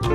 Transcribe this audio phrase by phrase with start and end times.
[0.00, 0.10] Hello，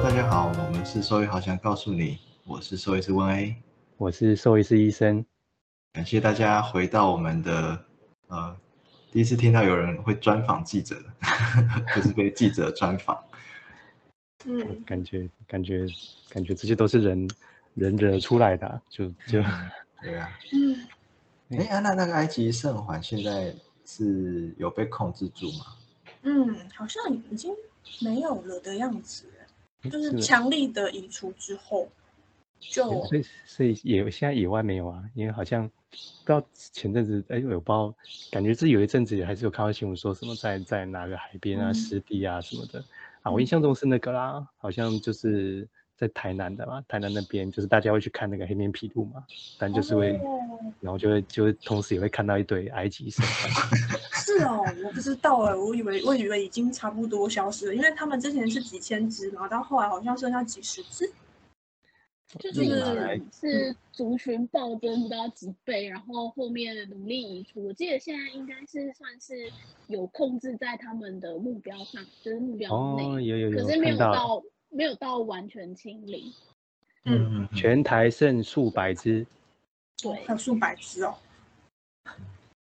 [0.00, 3.56] 大家好，我们是兽医，好想告诉你，我是兽医师温 A，
[3.96, 5.24] 我是兽医师医生。
[5.92, 7.84] 感谢大家回到我们的
[8.28, 8.56] 呃，
[9.10, 10.96] 第一次听到有人会专访记者，
[11.96, 13.18] 就是被记者专访。
[14.44, 15.84] 嗯，感觉感觉
[16.28, 17.28] 感觉这些都是人
[17.74, 19.42] 人惹出来的啊，就就
[20.02, 20.86] 对啊，嗯。
[21.58, 23.52] 哎、啊，那那个埃及圣环现在
[23.84, 25.66] 是有被控制住吗？
[26.22, 27.52] 嗯，好像已经
[28.00, 29.26] 没有了的样子，
[29.82, 30.20] 就是是。
[30.20, 31.88] 强力的移除之后，
[32.60, 37.92] 就所以所以野现在野外没有啊，因为好像不知道前阵子哎，我不知道，
[38.30, 41.74] 感觉是有一阵子还是有看到新闻说什么在在哪个海边啊嗯。
[41.74, 42.84] 湿地啊什么的。
[43.22, 45.66] 啊，我印象中是那个啦，好像就是
[46.00, 49.22] 在台南的嘛，台南那边就是大家会去看那个黑面琵鹭嘛，
[49.58, 50.16] 但就是会。
[50.16, 50.38] 哦
[50.80, 53.24] 然后就会就会同时也会看到一堆埃及神，
[54.12, 61.10] 是哦，我不知道哎，我以为我以为已经差不多消失了，因为他们之前是几千只嘛，到后来好像剩下几十只。
[62.38, 62.62] 就是
[63.32, 67.66] 是族群暴增不到几倍，然后后面努力移除。
[67.66, 69.50] 我记得现在应该是算是
[69.88, 74.40] 有控制在他们的目标上，就是目标内，哦，有有有可是没有到
[74.70, 76.32] 没有到完全清零。
[77.04, 79.26] 嗯，嗯，全台剩数百只，
[80.02, 81.14] 对还有数百只哦。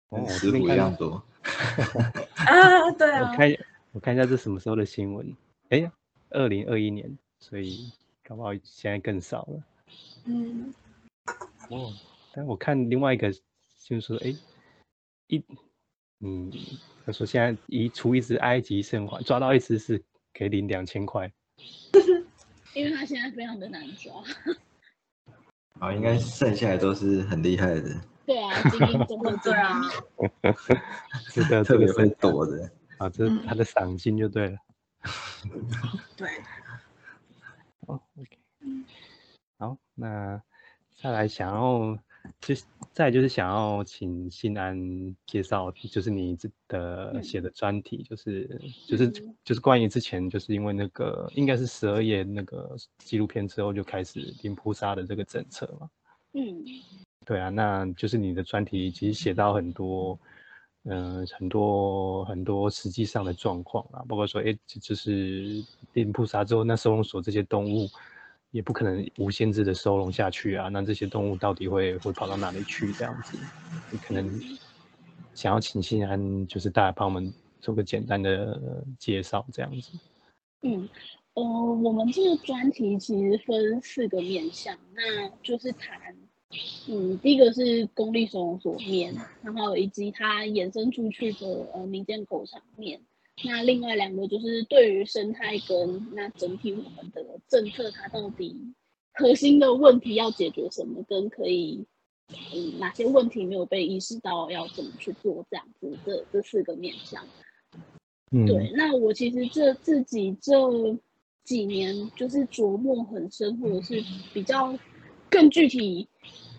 [0.09, 1.23] 哦跟我这边看食谱一样多。
[2.35, 3.57] 啊，对啊，我看
[3.91, 5.35] 我看一下这什么时候的新闻，
[5.69, 5.91] 哎，
[6.29, 7.91] 二零二一年，所以
[8.23, 9.63] 搞不好现在更少了。
[10.25, 10.73] 嗯，
[11.69, 11.93] 哦，
[12.33, 14.35] 但我看另外一个就是说，哎，
[15.27, 15.43] 一，
[16.21, 16.51] 嗯，
[17.05, 20.01] 他说现在一除一只埃及圣环，抓到一只是
[20.33, 21.31] 可以领两千块。
[22.75, 24.23] 因为他现在非常的难抓。
[25.79, 30.53] 啊， 应该剩下来都是很厉害的，对啊，精英中的啊英。
[31.33, 32.71] 这个特别会躲的。
[32.97, 34.57] 啊，这是嗯他的赏金就对了。
[36.17, 36.29] 对，
[37.87, 38.37] 哦，OK，
[39.57, 40.41] 好，那
[41.01, 41.97] 再来想要，
[42.41, 44.77] 就是再就是想要请信安
[45.25, 47.23] 介绍，就是你这的嗯。
[47.23, 55.89] 写的专题，就是就是嗯就是关于之前就是因为那个应该是十二页那个纪录片之后就开始零扑杀的这个政策嘛。
[56.33, 56.63] 嗯。
[57.25, 60.19] 对啊，那就是你的专题其实写到很多，
[60.83, 65.63] 嗯、很多很多实际上的状况啊，包括说，哎，就就是
[65.93, 67.87] 零扑杀之后，那收容所这些动物
[68.51, 72.91] 也不可能无限制的收容下去啊，那这些动物到底会会跑到哪里去？
[72.93, 73.37] 这样子，
[73.91, 74.27] 你可能
[75.35, 79.97] 想要请信安，就是大家帮我们做个简单的介绍，这样子。
[80.63, 80.89] 嗯，
[81.35, 86.15] 呃，我们这个专题其实分四个面向，那就是谈，
[86.87, 92.99] 嗯，第一个是公立收容所面，然后以及它衍生出去的呃民间狗场面。
[93.45, 98.55] 那另外两个就是对于生态跟那整体我们的政策，它到底
[99.13, 101.85] 核心的问题要解决什么，跟可以
[102.53, 107.25] 嗯哪些问题没有被意识到，要怎么去做这样子，这这四个面向。
[108.31, 110.53] 嗯，对，那我其实这自己这
[111.43, 114.77] 几年就是琢磨很深，或者是比较
[115.29, 116.07] 更具体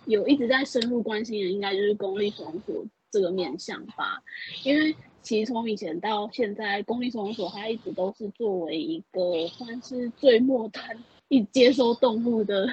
[0.06, 4.20] 有一直在深入关心的，应该就是公立收容所这个面向吧。
[4.64, 12.66] 因为其实从以前到现在，公立收容所它一直都是作为一个算是最末端一接收动物的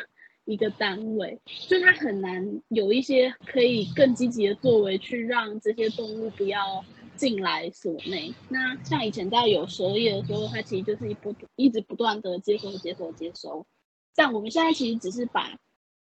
[0.45, 6.83] 一个单位，就它很难有一些可以更积极的作为，去让这些动物不要
[7.15, 8.33] 进来所内。
[8.49, 13.65] 那像以前在有蛇业的时候，它其实就是一不一直不断的接收、接收、接收。
[14.15, 15.59] 但我们现在其实只是把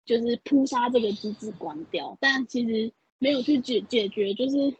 [0.04, 4.74] 就是扑杀这个机制关掉，但其实没有去解解决，就是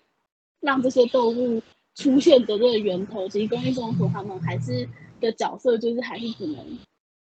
[0.64, 1.62] 让这些动物
[1.94, 3.30] 出现的这个源头。
[3.30, 4.90] 其实公益收容所他们还是
[5.22, 6.66] 的角色，就是还是只能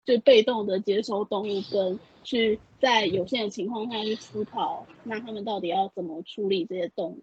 [0.06, 7.22] 就被动的接收动物，跟去在有限的情况下去思考，那他们到底要怎么处理这些动物。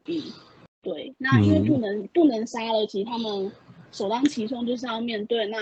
[0.82, 3.52] 对，那因为不能、不能杀了，其实他们
[3.92, 5.58] 首当其冲就是要面对，那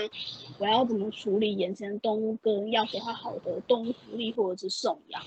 [0.58, 5.20] 我要怎么处理眼前的动物，跟要给它好的动物福利或者是送养。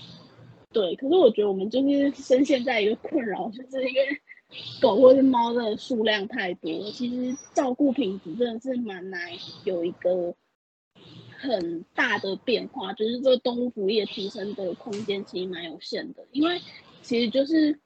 [0.72, 4.20] 对，可是我觉得我们就是深陷在一个困扰，就是因为
[4.80, 9.20] 狗或是猫的数量太多，其实照顾品质真的是蛮难
[9.64, 10.34] 有一个
[11.38, 16.60] 很大的变化，就是这个动物福利的提升的空间其实蛮有限的，因为
[17.02, 17.78] 其实就是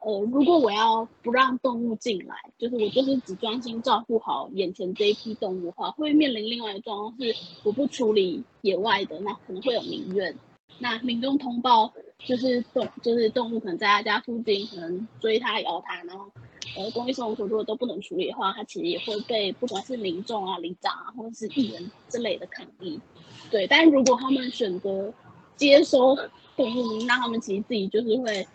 [0.00, 10.34] 呃，如果我要不让动物进来，就是我就是只专心照顾好眼前这一批动物的话，会面临另外一个状况是，我不处理野外的，那可能会有民怨。
[10.80, 16.30] 那民众通报就是动就是动物可能在他家附近可能追他咬他，然后
[16.76, 22.98] 呃公益收容所如果都不能处理的话，他其实也会被不管是民众啊、里长啊或者是艺人之类的抗议。
[23.50, 25.12] 对，但如果他们选择
[25.56, 26.16] 接收
[26.56, 28.46] 动物，那他们其实自己就是会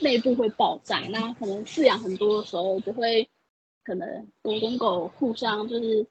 [0.00, 3.28] 内部会爆炸，那可能饲养很多的时候就会
[3.84, 6.06] 可能狗跟狗互相就是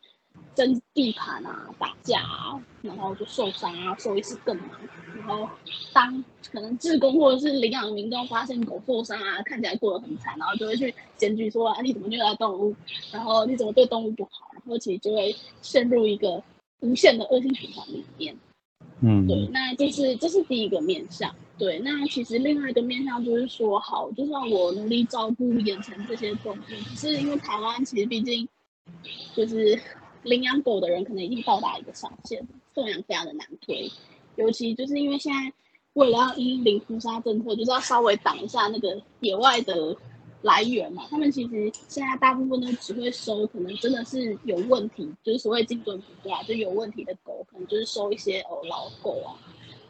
[0.56, 4.70] 争地盘啊、打架啊，然后就受伤啊，兽医是更忙。
[5.18, 5.50] 然后
[5.94, 12.76] 当可能志工或者是领养民众发现狗受伤啊，看起来过得很惨，然后就会去检举说啊你怎么虐待动物，
[13.12, 16.44] 然后你怎么对动物不好，然后其实就会陷入一个。
[16.82, 18.38] 无限的恶性循环里面，
[19.02, 28.48] 嗯，对，那这是这是第一个面向，对，那其实另外一个面向就是说，好，就算我努力照顾眼前这些动物，可是因为台湾其实毕竟
[29.36, 29.82] 就是
[30.28, 33.92] 领养狗的人可能已经到达一个上限，送养非常的难推，
[34.36, 35.52] 尤其就是因为现在
[35.94, 39.96] 为了要因零扑杀政策，就是要稍微挡一下那个野外的。
[40.44, 49.34] 来源嘛，他们其实现在大部分都只会收，可能真的是有问题，就是所谓精准捕抓，就有问题的狗，可能就是收一些哦老狗啊，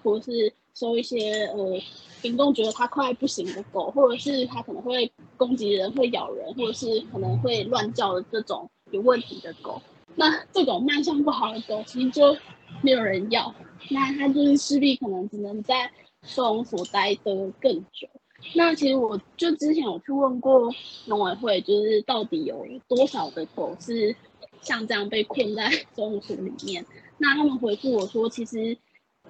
[0.02, 1.80] 或者是收一些呃
[2.24, 9.80] 民众觉得它快不行的狗，或者是它可能会攻击人、会咬人，或者是可能会乱叫的这种有问题的狗。
[10.20, 12.36] 那这种卖相不好的狗，其实就
[12.82, 13.54] 没有人要，
[13.92, 15.92] 那它就是势必可能只能在
[16.24, 18.10] 收容所待得更久。
[18.56, 20.74] 那其实我就之前有去问过
[21.06, 24.16] 农委会，就是到底有多少的狗是
[24.62, 26.84] 像这样被困在收容所里面？
[27.20, 28.76] 那他们回复我说，其实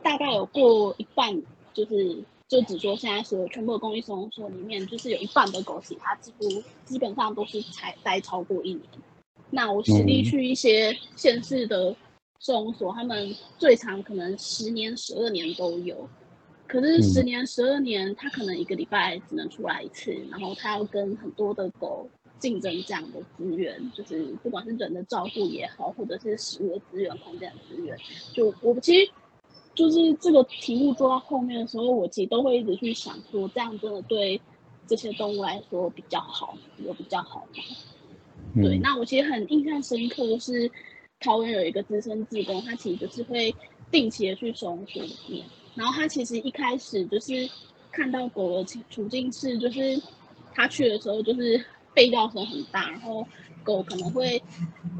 [0.01, 1.41] 大概有过一半，
[1.73, 8.83] 就是就只说现在所有全部的公益收容所里面，就是有一半的狗，其他几乎基本上都是才待超过一年。
[9.49, 11.95] 那我实地去一些县市的
[12.39, 16.07] 收容所，他们最长可能十年、十二年都有。
[16.67, 22.09] 可是十年、十二年，他可能一个礼拜只能出来一次，然后他要跟很多的狗
[22.39, 27.97] 竞争这样的资源，就是不管是人的照顾也好，或者是食物的资源、空间的资源。
[28.33, 29.09] 就我其实
[29.73, 34.41] 就是这个题目做到后面的时候，我其实都会一直去想说，这样真的对
[34.85, 37.63] 这些动物来说比较好，有比较好吗？
[38.55, 40.69] 对，那我其实很印象深刻的是，
[41.19, 43.53] 桃园有一个资深志工，他其实就是会
[43.91, 45.45] 定期的去收容所里面。
[45.75, 47.47] 然后他其实一开始就是
[47.91, 50.01] 看到狗的处处境是，就是
[50.53, 51.63] 他去的时候就是
[51.95, 53.27] 吠叫声很大，然后
[53.63, 54.41] 狗可能会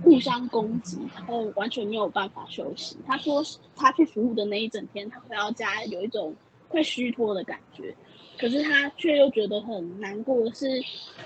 [0.03, 2.95] 互相攻击，然后完全没有办法休息。
[3.07, 3.43] 他说
[3.75, 6.35] 他去服务的那一整天，他回到家有一种
[6.67, 7.95] 快虚脱的感觉，
[8.37, 10.65] 可是他却又觉得很难过是，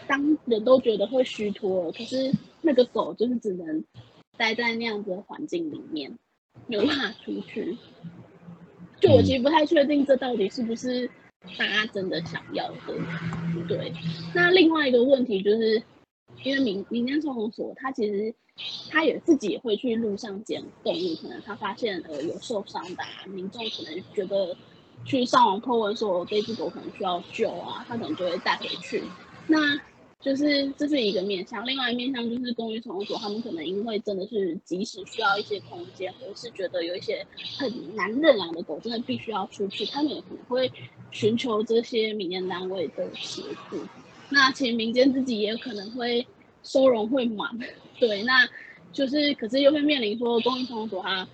[0.07, 2.31] 当人都觉得会虚脱了，可是
[2.61, 3.83] 那个狗就是只能
[4.37, 6.17] 待在那样子的环境里面，
[6.67, 7.77] 没有办法出去。
[8.99, 11.09] 就我其实不太确定，这到底是不是
[11.57, 12.93] 大家真的想要的？
[13.67, 13.91] 对。
[14.33, 15.81] 那另外一个问题就是，
[16.43, 18.33] 因为民民间收容所，他其实
[18.89, 24.55] 他也自己也会去路上捡动物，可能他发现呃有受伤的民众，可能觉得
[25.05, 29.03] 去上网 po 文说这只狗可能需要救啊，他可能就会带回去。
[29.47, 29.57] 那
[30.19, 37.25] 就是这是一个面向，另外一面向就是公寓宠物所，他们可能因为真的是即使需要一些空间，或是觉得有一些
[37.57, 40.71] 很难认养的狗，真的必须要出去，他们也可能会
[41.09, 43.79] 寻求这些民间单位的协助。
[44.29, 46.25] 那其实民间自己也可能会
[46.61, 47.49] 收容会满，
[47.99, 48.47] 对，那
[48.93, 51.27] 就是可是又会面临说公寓宠物所，它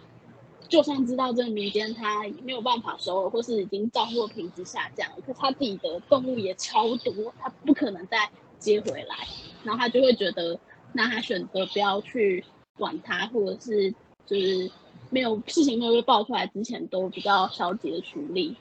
[0.67, 8.29] 就算知道这个民间它没有办法收了，或是已经照顾品质下降，可是它自己的动物也超多，它不可能再。
[8.59, 9.15] 接回来，
[9.63, 10.59] 然后他就会觉得，
[10.91, 12.43] 那他选择不要去
[12.75, 13.93] 管它，或者是
[14.25, 14.71] 就是
[15.11, 18.57] 没有事情没有被爆出来之前，都比较消极的处理，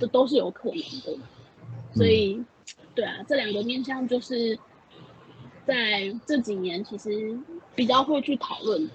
[0.00, 1.18] 这都是有可能的。
[1.94, 2.42] 所以，
[2.94, 4.58] 对啊，这两个面向就是
[5.66, 7.38] 在这几年其实
[7.74, 8.88] 比较会去讨论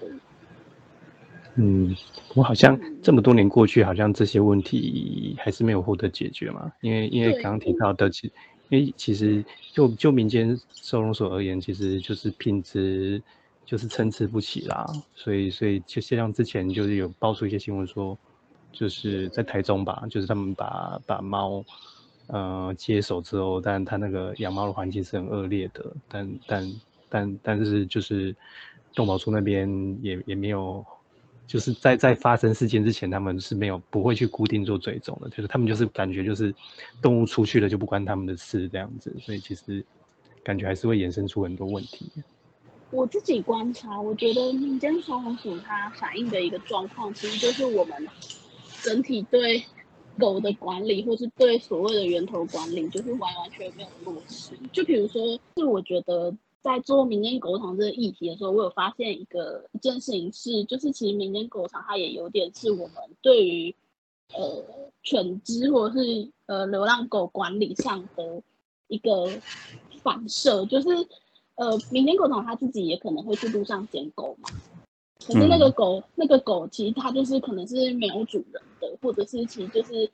[1.56, 1.94] 嗯，
[2.34, 8.30] 我好像这么多年过去，好像这些问题还是没有获得解决嘛，因为因为刚刚提到的其。
[8.72, 13.20] 因为其实就就民间收容所而言，其实就是品质
[13.66, 18.16] 就是参差不齐啦，所以所以就像之前就是有爆出一些新闻说，
[18.70, 21.64] 就是在台中吧，就是他们把把猫
[22.28, 26.72] 呃接手之后，但他那个养猫的环境是很恶劣的，但但
[27.08, 28.32] 但但是就是
[28.94, 29.68] 动保处那边
[30.00, 30.86] 也也没有。
[31.50, 36.54] 就是在在发生事件之前，他们是没有不会去固定做追踪的，就是他们就是感觉就是
[37.02, 39.84] 动物出去了就不关他们的事这样子，所以其实
[40.44, 42.08] 感觉还是会衍生出很多问题。
[42.92, 48.06] 我自己观察，我觉得民间收容所它反映的一个状况，其实就是我们
[48.82, 49.60] 整体对
[50.20, 54.52] 狗的管理，或是对所谓的源头管理，就是完完全没有落实。
[54.72, 55.20] 就比如说，
[55.56, 63.74] 是我觉得在做民间狗场这个议题的时候，我有发现一个一件事情是，就是其实民间狗场它也有点是我们对于
[64.34, 64.64] 呃
[65.02, 68.42] 犬只或者是呃流浪狗管理上的
[68.88, 69.28] 一个
[70.02, 70.88] 反射，就是
[71.54, 74.50] 呃民间狗场它自己也可能会去路上捡狗嘛。
[75.26, 80.10] 可是那个狗，那个狗其实它就是可能是没有主人的，或者是其实就是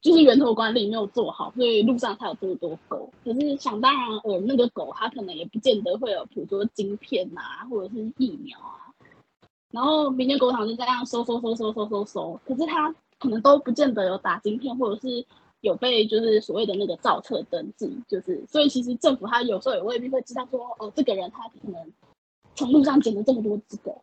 [0.00, 3.10] 就是源头管理没有做好，所以路上才有这么多狗。
[3.24, 8.86] 可是想当然呃，那个狗它可能也不见得会有，比如说晶片啊，或者是疫苗啊。
[9.70, 15.26] 然后民间狗场就这样收收收收收收收，可是它可能都不见得有打晶片，或者是
[15.60, 21.92] 有被就是所谓的那个造册登记，就是所以其实政府它有时候也未必会知道说，哦，这个人他可能
[22.54, 24.00] 从路上捡了这么多只狗。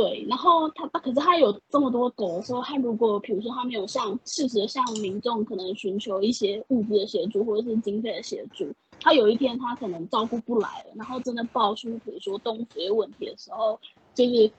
[0.00, 8.66] 对，然后他可是他有这么多狗的时候，他如果比如说他没有向适时向民众可能寻求一些物资的协助或者是经费的协助，
[8.98, 13.78] 他有一天他可能照顾不来了，然后真的爆出比如说动物职业问题的时候，
[14.14, 14.50] 就是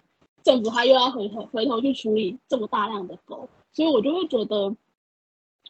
[0.43, 4.75] 政府他又要回头回头去处理这么大量的狗，所以我就会觉得，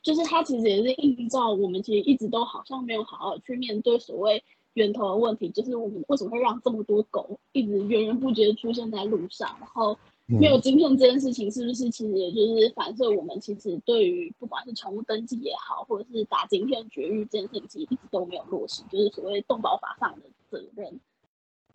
[0.04, 4.44] 就是他其实也是映照我们其实一直都好像没有好好去面对所谓。
[4.74, 9.56] 源头的问题就是我们为什么会让这么多狗一直源源不绝出现在路上？
[9.60, 9.98] 然后
[10.28, 21.00] 没有晶片这件事情，是不是其实也就是反射我们其实对于不管是宠物登记也好，或者是打晶片绝育这件事情，其实一直都没有落实，就是所谓动保法上的责任。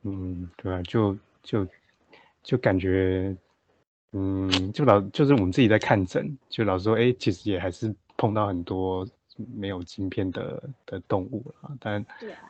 [0.03, 1.67] 嗯，对啊，就就
[2.43, 3.37] 就感觉，
[4.13, 9.07] 嗯，就老就是我们自己在看诊，就老说，哎，其实也还是碰到很多。
[9.57, 12.05] 没有晶片的的动物了，但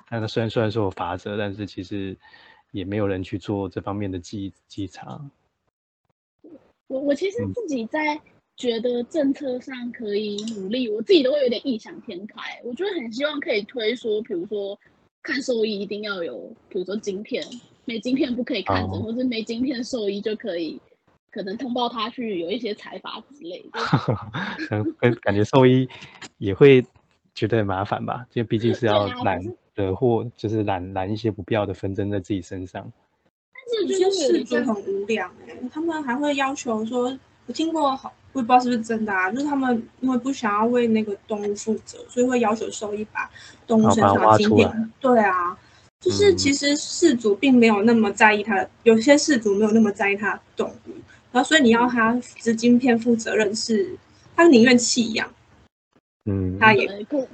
[0.08, 2.16] 但它虽然虽然说有法则，但是其实
[2.70, 5.20] 也没有人去做这方面的稽稽查。
[6.88, 8.20] 我我其实自己在
[8.56, 12.60] 觉得政策上可以努力，我自己都会有点异想天开。
[12.64, 14.78] 我就很希望可以推说，比如说
[15.22, 16.38] 看兽医一定要有，
[16.68, 17.44] 比如说晶片，
[17.84, 20.80] 没晶片不可以看诊，或者没晶片兽医就可以。
[21.36, 25.86] 可能通报他去有一些财阀之类的， 会，感觉兽医
[26.38, 26.82] 也会
[27.34, 28.24] 觉得很麻烦吧？
[28.32, 29.38] 因为毕竟是要揽
[29.74, 32.90] 惹祸，就是揽揽一些不必要的纷争在自己身上。
[33.52, 37.14] 但是这些事主很无良哎，他们还会要求说，
[37.44, 43.30] 我听过好，我也不知道是不是真的啊，就是他们因为不想要为那个动物负责，所以会要求兽医把
[43.66, 45.54] 动物身上的晶片，对啊，
[46.00, 50.92] 就是其实事主并没有那么在意他的，有些事主没有那么在意他的动物。
[51.36, 53.94] 然后，所以你要他资金片负责任，是
[54.34, 55.30] 他宁愿弃养，
[56.24, 57.28] 嗯，他也可，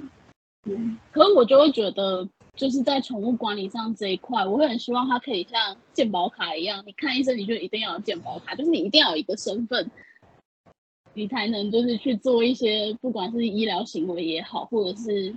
[0.65, 9.89] 嗯，可是我就会觉得，就是在宠物管理上这一块，我会很希望他可以像健保卡一样，你看医生你就一定要有健保卡，就是你一定要有一个身份，
[11.13, 15.33] 你才能就是去做一些不管是医疗行为也好，或者是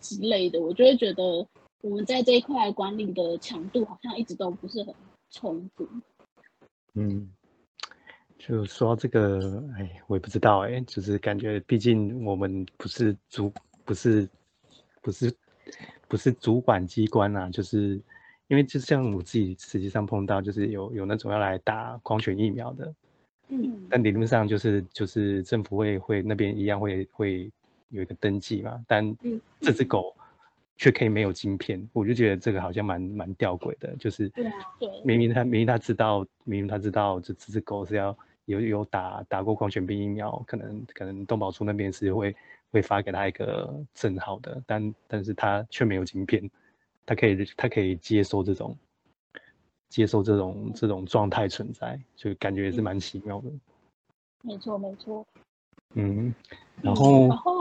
[0.00, 1.46] 之类的，我就会觉得
[1.80, 4.94] 我们在这一块管理的强度好像一直都不是很
[5.30, 5.88] 充足，
[6.92, 7.30] 嗯。
[8.40, 13.52] 就说这个，哎，我也不知道，哎，就是感觉，毕竟我们不是主，
[13.84, 14.26] 不是，
[15.02, 15.30] 不是，
[16.08, 18.00] 不是主管机关啊，就是
[18.48, 22.94] 因为就像我自己实际上碰到，就是有有那种要来打狂犬疫苗的，
[23.48, 27.52] 嗯，但理论上就是就是政府会会那边一样会会
[27.90, 29.14] 有一个登记嘛，但
[29.60, 30.16] 这只狗
[30.78, 34.32] 却可以没有晶片，我就觉得这个好像蛮蛮吊诡的，就是
[35.04, 38.16] 明明他明明他知道，明明他知道这这只狗是要。
[38.46, 42.34] 有有打打过狂犬病疫苗，可能可能动保处那边是会
[42.70, 46.50] 会发给他一个证号的，但但是他却没有晶片，
[47.06, 48.76] 他可以他可以接受这种
[49.88, 53.50] 接受这种这种状态存在，就感觉也是蛮奇妙的。
[54.42, 55.26] 没错没错。
[55.94, 56.34] 嗯，
[56.80, 57.52] 然后然后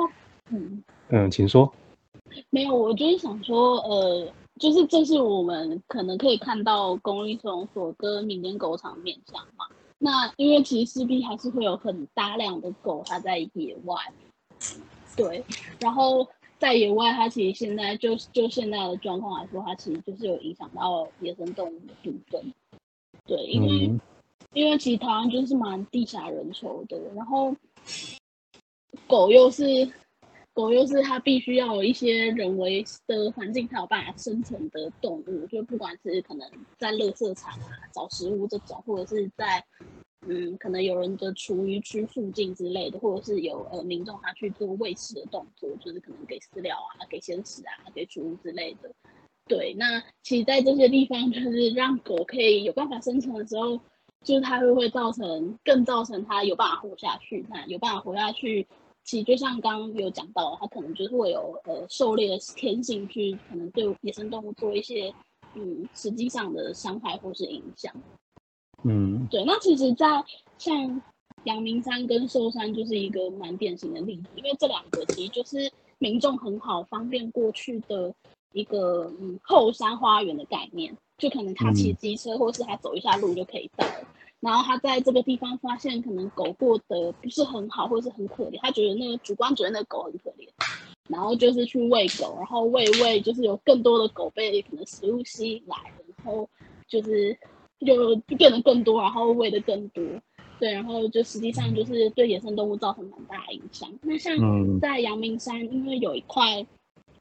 [0.50, 1.72] 嗯嗯，请说。
[2.52, 9.66] 没有，我就是想说，呃，就是这是我们可能可以看到公立收容所跟民间狗场面向嘛。
[10.00, 13.96] 那因为其实势必还是会有很大量的狗，它在野外，
[15.16, 15.44] 对，
[15.80, 16.28] 然后
[16.58, 22.54] 在野外，它其实现在就就现在的状况来说，它其实就是有影响到野生动物的部分，
[23.26, 24.00] 对，因为
[24.54, 27.56] 因为其实台湾就是蛮地狭人稠的，然后
[29.08, 29.92] 狗又是。
[30.54, 39.64] 狗又是它必须要有一些人为的环境才有办法生存的动物，就不管是可能在垃圾场啊找食物这种，或者是在
[40.28, 48.92] 嗯可能有人的厨余区附近之类的，或者是有呃民众他去做喂食的动作，就是可能给饲料啊、给鲜食啊、给储物之类的。
[49.48, 53.80] 对，那其实在这些地方，就是让狗可以有办法生存的时候，
[54.24, 58.68] 就是它会会造成更造成它有办法活下去，那有办法活下去，
[59.10, 65.12] 其实就像刚刚有讲到，它可能就是会有呃狩猎的天性，去可能对野生动物做一些
[65.56, 67.92] 嗯实际上的伤害或是影响。
[68.84, 70.24] 嗯对，那其实，在
[70.60, 71.02] 像
[71.46, 78.14] 阳明山跟寿山就是一个蛮典型的例子，因为这两个其实就是民众很好方便过去的
[78.54, 84.08] 一个嗯后山花园的概念，就可能他骑嗯机车或是他走一下路就可以到了。
[84.42, 90.48] 然后他在这个地方发现可能狗过得不是很好，或是很可怜，他觉得那个主观觉得那个狗很可怜，
[91.10, 95.76] 然后就是去喂狗，然后喂喂就是有更多的狗被可能食物吸引来，
[96.08, 96.50] 然后
[96.88, 97.38] 就是
[97.86, 100.04] 就就变得更多，然后喂的更多，
[100.60, 103.92] 对，然后就实际上就是对野生动物造成蛮大的影响。
[104.02, 106.66] 那像嗯在阳明山，因为有一块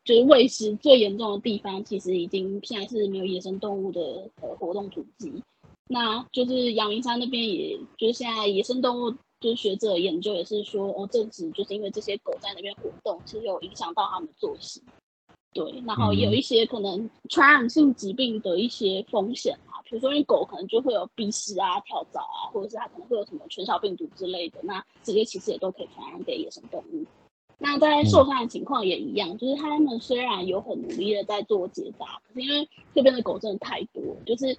[0.05, 5.43] 就是喂食最严重的地方，其实已经现在是没有野生动物的呃活动足迹。
[5.88, 14.83] 那就是阳明山那边，也就是现在野生动物就是学者研究也是说，哦，证实就是因为这些狗在那边活动，其实有影响到它们作息。
[15.54, 27.04] 对，然后也有一些可能传染性疾病的一些风险啊，比如说因为狗可能就会有鼻屎啊、跳蚤啊，或者是它可能会有什么犬小病毒之类的，那这些其实也都可以传染给野生动物。
[27.59, 34.57] 那在受伤的情况也一样，就是他们虽然有很努力的在做结扎，可是因为这边的狗真的太多，就是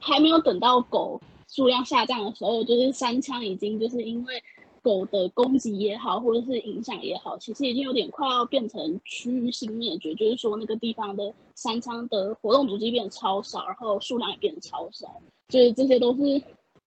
[0.00, 4.42] 还没有等到狗数量下降的时候，就是山枪已经就是因为
[4.82, 16.42] 狗的攻击也好，或者是影响也好，其实已经有点快要变成区域性灭绝，就是说那个地方的山枪的活动足迹变得超少，然后数量也变得超少，就是这些都是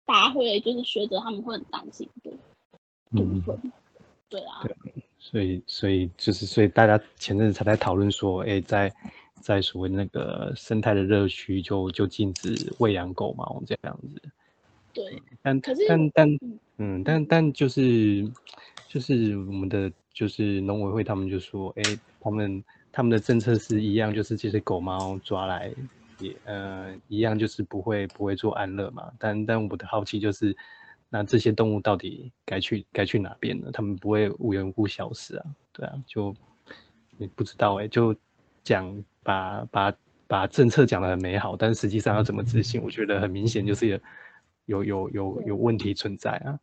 [0.05, 2.31] 大家会就是学者他们会很担心的
[3.11, 3.73] 部，分。
[4.29, 8.95] 对啊，对所以所以就是所以大家前阵子才在讨论说，哎，在
[9.41, 14.21] 在所谓那个生态的热区就就禁止喂养狗毛这样子。
[14.93, 18.31] 对，但可是但但嗯嗯，但但就是
[18.89, 21.83] 就是我们的就是农委会他们就说，哎，
[22.21, 25.75] 他们他们的政策是一样，就是这些狗猫抓来
[26.19, 29.13] 也呃一样，就是不会不会做安乐嘛。
[29.19, 30.57] 但但我的好奇就是，
[31.09, 33.71] 那这些动物到底该去该去哪边呢？
[33.73, 35.45] 他们不会无缘无故消失啊？
[35.73, 36.35] 对啊，就
[37.19, 38.15] 也不知道哎、就
[38.65, 39.95] 讲把把
[40.27, 43.87] 把政策讲得很美好，但实际上要怎么执行，我觉得很明显就是
[44.65, 46.59] 有有有有有问题存在啊。